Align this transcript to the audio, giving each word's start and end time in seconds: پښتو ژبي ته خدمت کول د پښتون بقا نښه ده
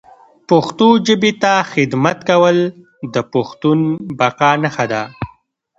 پښتو 0.49 0.87
ژبي 1.07 1.31
ته 1.41 1.53
خدمت 1.73 2.17
کول 2.29 2.57
د 3.13 3.15
پښتون 3.33 3.79
بقا 4.19 4.51
نښه 4.61 4.85
ده 4.91 5.01